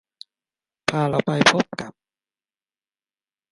[0.89, 1.93] พาเราไปพบกับ